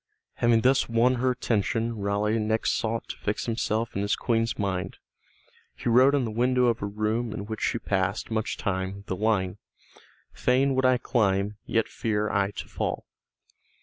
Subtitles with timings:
[0.37, 4.97] Having thus won her attention Raleigh next sought to fix himself in his Queen's mind.
[5.75, 9.15] He wrote on the window of a room in which she passed much time the
[9.15, 9.59] line:
[10.33, 13.05] "Fain would I climb, yet fear I to fall."